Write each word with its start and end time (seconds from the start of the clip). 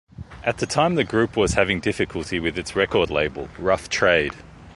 At 0.43 0.57
the 0.57 0.65
time 0.65 0.95
the 0.95 1.03
group 1.03 1.37
was 1.37 1.53
having 1.53 1.79
difficulty 1.79 2.39
with 2.39 2.57
its 2.57 2.75
record 2.75 3.11
label 3.11 3.49
Rough 3.59 3.87
Trade. 3.87 4.33